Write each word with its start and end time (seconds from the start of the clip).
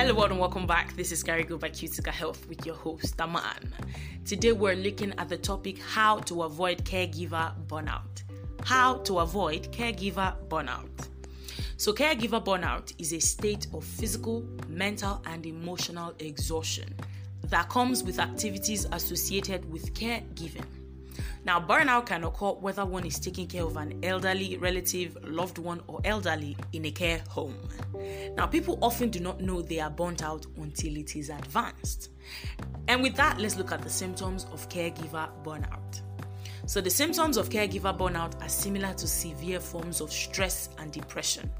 Hello, 0.00 0.14
world 0.14 0.30
and 0.30 0.40
welcome 0.40 0.66
back. 0.66 0.96
This 0.96 1.12
is 1.12 1.22
Carigo 1.22 1.60
by 1.60 1.68
Cutica 1.68 2.08
Health 2.08 2.48
with 2.48 2.64
your 2.64 2.74
host, 2.74 3.18
Daman. 3.18 3.74
Today, 4.24 4.52
we're 4.52 4.74
looking 4.74 5.12
at 5.18 5.28
the 5.28 5.36
topic 5.36 5.78
how 5.78 6.20
to 6.20 6.44
avoid 6.44 6.86
caregiver 6.86 7.52
burnout. 7.66 8.22
How 8.64 8.94
to 9.00 9.18
avoid 9.18 9.70
caregiver 9.72 10.34
burnout. 10.48 11.08
So, 11.76 11.92
caregiver 11.92 12.42
burnout 12.42 12.94
is 12.96 13.12
a 13.12 13.20
state 13.20 13.66
of 13.74 13.84
physical, 13.84 14.42
mental, 14.70 15.20
and 15.26 15.44
emotional 15.44 16.14
exhaustion 16.18 16.94
that 17.48 17.68
comes 17.68 18.02
with 18.02 18.20
activities 18.20 18.86
associated 18.92 19.70
with 19.70 19.92
caregiving. 19.92 20.79
Now, 21.44 21.58
burnout 21.58 22.06
can 22.06 22.24
occur 22.24 22.52
whether 22.52 22.84
one 22.84 23.06
is 23.06 23.18
taking 23.18 23.46
care 23.46 23.64
of 23.64 23.76
an 23.76 23.98
elderly 24.02 24.58
relative, 24.58 25.16
loved 25.24 25.56
one, 25.58 25.80
or 25.86 26.00
elderly 26.04 26.56
in 26.72 26.84
a 26.84 26.90
care 26.90 27.22
home. 27.28 27.56
Now, 28.36 28.46
people 28.46 28.78
often 28.82 29.08
do 29.08 29.20
not 29.20 29.40
know 29.40 29.62
they 29.62 29.80
are 29.80 29.90
burnt 29.90 30.22
out 30.22 30.46
until 30.58 30.96
it 30.96 31.16
is 31.16 31.30
advanced. 31.30 32.10
And 32.88 33.02
with 33.02 33.14
that, 33.16 33.38
let's 33.40 33.56
look 33.56 33.72
at 33.72 33.82
the 33.82 33.90
symptoms 33.90 34.46
of 34.52 34.68
caregiver 34.68 35.30
burnout. 35.42 36.02
So, 36.66 36.80
the 36.82 36.90
symptoms 36.90 37.38
of 37.38 37.48
caregiver 37.48 37.96
burnout 37.96 38.40
are 38.42 38.48
similar 38.48 38.92
to 38.94 39.06
severe 39.06 39.60
forms 39.60 40.02
of 40.02 40.12
stress 40.12 40.68
and 40.78 40.92
depression. 40.92 41.50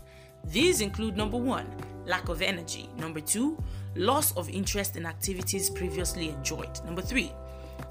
These 0.45 0.83
include 0.83 1.17
number 1.17 1.37
one, 1.39 1.67
lack 2.07 2.29
of 2.29 2.43
energy, 2.43 2.89
number 2.99 3.21
two, 3.21 3.63
loss 3.95 4.37
of 4.37 4.49
interest 4.51 4.97
in 4.97 5.07
activities 5.07 5.71
previously 5.71 6.29
enjoyed, 6.29 6.85
number 6.85 7.03
three, 7.03 7.33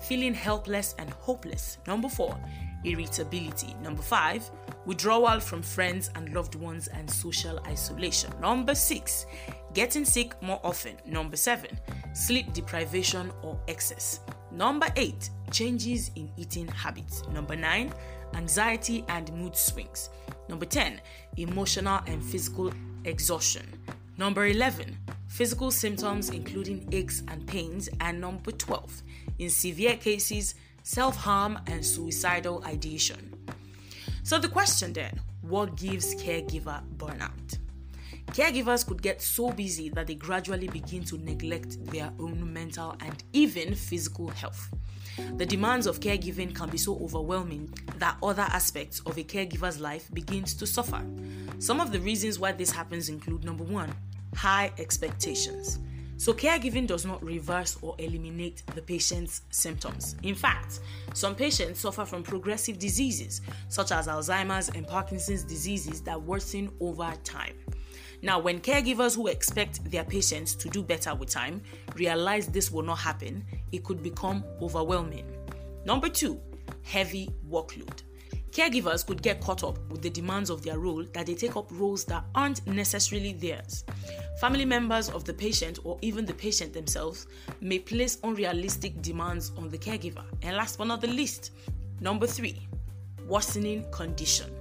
feeling 0.02 0.34
helpless 0.34 0.96
and 0.98 1.10
hopeless. 1.10 1.78
Number 1.88 2.10
four, 2.10 2.40
irritability. 2.84 3.76
Number 3.84 4.02
five, 4.02 4.50
withdrawal 4.86 5.40
from 5.40 5.62
friends 5.62 6.10
and 6.16 6.34
loved 6.34 6.56
ones 6.56 6.88
and 6.88 7.10
social 7.10 7.60
isolation. 7.68 8.32
Number 8.42 8.76
six, 8.76 9.26
getting 9.74 10.06
sick 10.06 10.42
more 10.42 10.60
often. 10.64 10.98
Number 11.06 11.36
seven, 11.36 11.80
sleep 12.14 12.54
deprivation 12.54 13.32
or 13.44 13.60
excess. 13.68 14.22
Number 14.52 14.88
eight, 14.96 15.30
changes 15.52 16.12
in 16.16 16.32
eating 16.38 16.68
habits. 16.68 17.28
Number 17.30 17.56
nine, 17.56 17.94
anxiety 18.34 19.04
and 19.10 19.32
mood 19.34 19.56
swings. 19.56 20.10
Number 20.48 20.66
10, 20.66 21.00
emotional 21.38 22.00
and 22.08 22.24
physical 22.24 22.74
exhaustion. 23.06 23.66
Number 24.18 24.48
11, 24.48 24.98
physical 25.30 25.72
symptoms 25.72 26.30
including 26.30 26.90
aches 26.92 27.24
and 27.30 27.48
pains. 27.48 27.88
And 28.02 28.20
number 28.20 28.52
12, 28.52 29.04
in 29.40 29.50
severe 29.50 29.96
cases, 29.96 30.56
self 30.84 31.16
harm 31.16 31.58
and 31.68 31.86
suicidal 31.86 32.64
ideation. 32.66 33.34
So, 34.24 34.38
the 34.38 34.50
question 34.50 34.92
then 34.92 35.22
what 35.42 35.78
gives 35.78 36.14
caregiver 36.16 36.84
burnout? 36.98 37.58
Caregivers 38.28 38.86
could 38.86 39.02
get 39.02 39.22
so 39.22 39.52
busy 39.52 39.90
that 39.90 40.06
they 40.06 40.14
gradually 40.14 40.68
begin 40.68 41.04
to 41.06 41.18
neglect 41.18 41.84
their 41.88 42.12
own 42.20 42.54
mental 42.54 42.96
and 43.00 43.24
even 43.34 43.74
physical 43.74 44.28
health. 44.28 44.70
The 45.38 45.46
demands 45.46 45.88
of 45.88 46.00
caregiving 46.00 46.54
can 46.54 46.70
be 46.70 46.78
so 46.78 46.96
overwhelming 47.02 47.74
that 47.98 48.18
other 48.22 48.44
aspects 48.44 49.00
of 49.02 49.18
a 49.18 49.24
caregiver's 49.24 49.80
life 49.80 50.10
begins 50.14 50.54
to 50.56 50.68
suffer. 50.68 51.04
Some 51.58 51.82
of 51.82 51.92
the 51.92 52.00
reasons 52.00 52.40
why 52.40 52.52
this 52.52 52.72
happens 52.72 53.10
include 53.10 53.44
number 53.44 53.64
1, 53.64 53.94
high 54.36 54.72
expectations. 54.78 55.80
So, 56.18 56.34
caregiving 56.34 56.86
does 56.86 57.06
not 57.06 57.24
reverse 57.24 57.78
or 57.82 57.96
eliminate 57.98 58.62
the 58.76 58.82
patient's 58.82 59.44
symptoms. 59.52 60.18
In 60.24 60.36
fact, 60.36 60.82
some 61.14 61.34
patients 61.34 61.80
suffer 61.80 62.04
from 62.04 62.24
progressive 62.24 62.78
diseases 62.78 63.40
such 63.70 63.94
as 63.94 64.08
Alzheimer's 64.08 64.68
and 64.68 64.86
Parkinson's 64.86 65.46
diseases 65.46 66.02
that 66.02 66.22
worsen 66.22 66.72
over 66.82 67.14
time. 67.24 67.56
Now, 68.22 68.38
when 68.38 68.60
caregivers 68.60 69.16
who 69.16 69.28
expect 69.28 69.90
their 69.90 70.04
patients 70.04 70.56
to 70.56 70.68
do 70.68 70.84
better 70.84 71.16
with 71.16 71.30
time 71.30 71.62
realize 71.96 72.48
this 72.48 72.70
will 72.70 72.84
not 72.84 73.00
happen, 73.00 73.46
it 73.72 73.86
could 73.86 74.04
become 74.04 74.44
overwhelming. 74.62 75.26
Number 75.86 76.10
two, 76.10 76.42
heavy 76.82 77.30
workload. 77.50 78.04
Caregivers 78.52 79.06
could 79.06 79.22
get 79.22 79.40
caught 79.42 79.64
up 79.64 79.78
with 79.90 80.02
the 80.02 80.10
demands 80.10 80.50
of 80.50 80.64
their 80.64 80.80
role 80.80 81.06
that 81.14 81.28
they 81.28 81.36
take 81.36 81.56
up 81.56 81.68
roles 81.72 82.04
that 82.06 82.24
aren't 82.34 82.66
necessarily 82.66 83.34
theirs. 83.34 83.84
Family 84.40 84.66
members 84.66 85.10
of 85.10 85.24
the 85.24 85.34
patient 85.34 85.80
or 85.84 86.00
even 86.02 86.26
the 86.26 86.34
patient 86.34 86.74
themselves 86.74 87.28
may 87.62 87.78
place 87.78 88.18
unrealistic 88.24 89.02
demands 89.02 89.52
on 89.58 89.70
the 89.70 89.78
caregiver. 89.78 90.24
And 90.42 90.56
last 90.56 90.78
but 90.78 90.88
not 90.88 91.02
the 91.02 91.08
least, 91.08 91.52
number 92.02 92.26
three, 92.26 92.68
worsening 93.28 93.86
condition. 93.92 94.52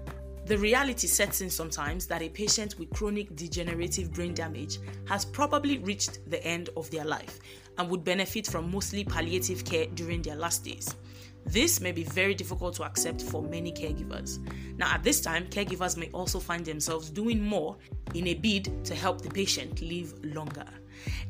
The 0.45 0.57
reality 0.59 1.07
sets 1.07 1.41
in 1.41 1.51
sometimes 1.51 2.07
that 2.07 2.23
a 2.23 2.29
patient 2.29 2.79
with 2.79 2.91
chronic 2.91 3.37
degenerative 3.37 4.13
brain 4.13 4.33
damage 4.33 4.79
has 5.07 5.25
probably 5.25 5.79
reached 5.79 6.29
the 6.31 6.43
end 6.43 6.71
of 6.77 6.91
their 6.91 7.05
life 7.05 7.39
and 7.77 7.89
would 7.91 8.03
benefit 8.03 8.47
from 8.47 8.71
mostly 8.71 9.05
palliative 9.05 9.65
care 9.65 9.87
during 9.95 10.23
their 10.23 10.37
last 10.37 10.65
days. 10.65 10.95
This 11.49 11.81
may 11.81 11.93
be 11.93 12.05
very 12.05 12.35
difficult 12.35 12.75
to 12.75 12.85
accept 12.85 13.23
for 13.23 13.43
many 13.43 13.73
caregivers. 13.73 14.39
Now, 14.77 14.93
at 14.93 15.03
this 15.03 15.23
time, 15.23 15.47
caregivers 15.47 15.97
may 15.97 16.11
also 16.11 16.39
find 16.39 16.63
themselves 16.63 17.09
doing 17.09 17.43
more 17.43 17.79
in 18.15 18.27
a 18.27 18.35
bid 18.35 18.85
to 18.85 18.95
help 18.95 19.23
the 19.23 19.31
patient 19.31 19.81
live 19.81 20.13
longer. 20.23 20.67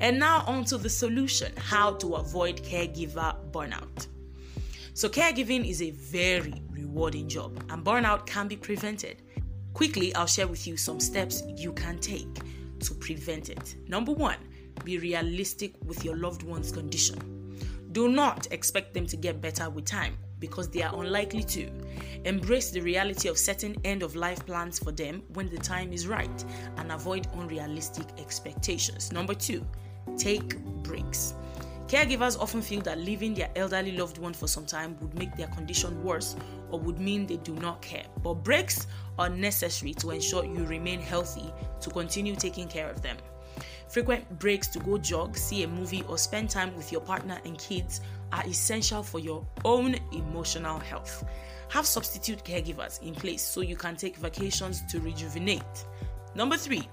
And 0.01 0.19
now, 0.19 0.43
on 0.49 0.65
to 0.65 0.77
the 0.77 0.91
solution 0.91 1.53
how 1.57 1.93
to 1.95 2.15
avoid 2.15 2.65
caregiver 2.65 3.37
burnout. 3.53 4.09
So, 4.93 5.09
caregiving 5.09 5.65
is 5.65 5.83
a 5.83 5.93
very 5.93 6.65
rewarding 6.69 7.29
job, 7.29 7.63
and 7.71 7.85
burnout 7.85 8.27
can 8.27 8.49
be 8.49 8.57
prevented. 8.57 9.23
Quickly, 9.73 10.13
I'll 10.17 10.27
share 10.27 10.49
with 10.49 10.67
you 10.67 10.77
some 10.77 10.99
steps 10.99 11.45
you 11.47 11.73
can 11.75 12.01
take 12.01 12.27
to 12.81 12.93
prevent 12.95 13.51
it. 13.51 13.77
Number 13.87 14.11
one, 14.11 14.39
be 14.83 14.99
realistic 14.99 15.75
with 15.85 16.05
your 16.05 16.17
loved 16.17 16.43
one's 16.43 16.73
condition. 16.73 17.38
Do 17.93 18.09
not 18.09 18.47
expect 18.51 18.95
them 18.95 19.07
to 19.07 19.17
get 19.17 19.41
better 19.41 19.71
with 19.71 19.85
time 19.85 20.19
because 20.41 20.69
they 20.69 20.83
are 20.83 20.95
unlikely 21.01 21.43
to. 21.43 21.71
Embrace 22.25 22.71
the 22.71 22.81
reality 22.81 23.29
of 23.29 23.39
setting 23.39 23.77
end 23.85 24.03
of 24.03 24.15
life 24.15 24.45
plans 24.47 24.79
for 24.79 24.93
them 24.93 25.23
when 25.35 25.49
the 25.49 25.59
time 25.59 25.93
is 25.93 26.07
right 26.07 26.45
and 26.77 26.93
avoid 26.93 27.27
unrealistic 27.35 28.07
expectations. 28.19 29.13
Number 29.13 29.35
two, 29.35 29.67
take 30.17 30.59
breaks. 30.83 31.35
Caregivers 31.89 32.39
often 32.39 32.61
feel 32.61 32.83
that 32.83 32.99
leaving 32.99 33.33
their 33.33 33.49
elderly 33.57 33.93
loved 33.93 34.19
one 34.19 34.35
for 34.35 34.47
some 34.47 34.67
time 34.67 34.95
would 35.01 35.15
make 35.15 35.35
their 35.37 35.47
condition 35.47 36.05
worse 36.05 36.37
or 36.71 36.79
would 36.79 36.99
mean 36.99 37.27
they 37.27 37.39
do 37.39 37.55
not 37.55 37.81
care. 37.81 38.05
But 38.23 38.45
breaks 38.45 38.87
are 39.19 39.31
necessary 39.31 39.95
to 39.95 40.11
ensure 40.11 40.45
you 40.45 40.67
remain 40.67 41.01
healthy 41.01 41.51
to 41.81 41.91
continue 41.91 42.37
taking 42.37 42.69
care 42.69 42.91
of 42.91 43.01
them. 43.01 43.17
Frequent 43.89 44.39
breaks 44.39 44.67
to 44.69 44.79
go 44.81 44.99
jog, 44.99 45.37
see 45.37 45.63
a 45.63 45.69
movie, 45.69 46.05
or 46.09 46.19
spend 46.19 46.51
time 46.51 46.77
with 46.77 46.93
your 46.93 47.01
partner 47.01 47.41
and 47.45 47.59
kids 47.59 48.01
are 48.33 48.47
essential 48.47 49.03
for 49.03 49.19
your 49.19 49.47
own 49.65 49.97
emotional 50.13 50.79
health. 50.79 51.25
Have 51.71 51.87
substitute 51.87 52.45
caregivers 52.45 53.03
in 53.03 53.15
place 53.15 53.43
so 53.43 53.63
you 53.63 53.77
can 53.77 53.97
take 53.97 54.17
vacations 54.17 54.83
to 54.91 55.01
rejuvenate. 55.01 55.63
Number 56.35 56.57
three, 56.57 56.87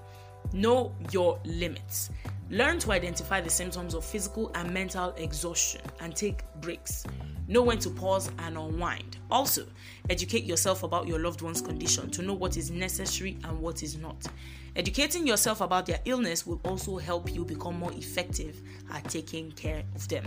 know 0.52 0.94
your 1.12 1.38
limits. 1.44 2.10
Learn 2.50 2.78
to 2.78 2.92
identify 2.92 3.40
the 3.40 3.50
symptoms 3.50 3.94
of 3.94 4.04
physical 4.04 4.50
and 4.54 4.72
mental 4.72 5.10
exhaustion 5.16 5.82
and 6.00 6.14
take 6.14 6.44
breaks. 6.60 7.04
Know 7.48 7.62
when 7.62 7.78
to 7.78 7.90
pause 7.90 8.30
and 8.38 8.56
unwind. 8.56 9.18
Also, 9.30 9.66
educate 10.10 10.44
yourself 10.44 10.82
about 10.82 11.06
your 11.06 11.20
loved 11.20 11.42
one's 11.42 11.60
condition 11.60 12.10
to 12.10 12.22
know 12.22 12.34
what 12.34 12.56
is 12.56 12.70
necessary 12.70 13.38
and 13.44 13.60
what 13.60 13.82
is 13.82 13.96
not. 13.96 14.26
Educating 14.74 15.26
yourself 15.26 15.60
about 15.60 15.86
their 15.86 16.00
illness 16.04 16.46
will 16.46 16.60
also 16.64 16.96
help 16.98 17.32
you 17.32 17.44
become 17.44 17.78
more 17.78 17.92
effective 17.92 18.60
at 18.92 19.08
taking 19.08 19.52
care 19.52 19.82
of 19.94 20.06
them. 20.08 20.24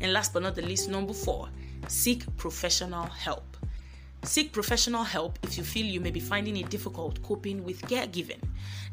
And 0.00 0.12
last 0.12 0.32
but 0.32 0.42
not 0.42 0.54
the 0.54 0.62
least, 0.62 0.88
number 0.88 1.12
four, 1.12 1.48
seek 1.86 2.24
professional 2.36 3.04
help. 3.04 3.56
Seek 4.24 4.52
professional 4.52 5.04
help 5.04 5.38
if 5.42 5.58
you 5.58 5.64
feel 5.64 5.84
you 5.84 6.00
may 6.00 6.10
be 6.10 6.18
finding 6.18 6.56
it 6.56 6.70
difficult 6.70 7.22
coping 7.22 7.62
with 7.62 7.82
caregiving. 7.82 8.40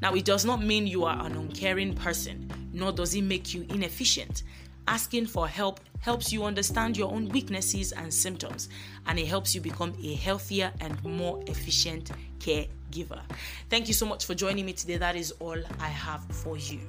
Now, 0.02 0.14
it 0.14 0.26
does 0.26 0.44
not 0.44 0.62
mean 0.62 0.88
you 0.88 1.06
are 1.06 1.26
an 1.26 1.38
uncaring 1.38 1.94
person, 1.94 2.52
nor 2.74 2.92
does 2.92 3.16
it 3.16 3.22
make 3.22 3.54
you 3.54 3.66
inefficient. 3.70 4.44
Asking 4.88 5.26
for 5.26 5.48
help 5.48 5.80
helps 6.00 6.34
you 6.34 6.44
understand 6.44 6.98
your 6.98 7.12
own 7.12 7.30
weaknesses 7.30 7.92
and 7.92 8.14
symptoms, 8.14 8.70
and 9.06 9.20
it 9.20 9.28
helps 9.28 9.56
you 9.56 9.62
become 9.62 9.94
a 10.04 10.16
healthier 10.16 10.74
and 10.82 11.02
more 11.04 11.42
efficient 11.48 12.12
caregiver. 12.40 13.22
Thank 13.70 13.88
you 13.88 13.94
so 13.94 14.06
much 14.06 14.26
for 14.26 14.34
joining 14.34 14.66
me 14.66 14.74
today. 14.74 14.98
That 14.98 15.16
is 15.16 15.32
all 15.40 15.58
I 15.80 15.88
have 15.88 16.26
for 16.26 16.58
you. 16.58 16.82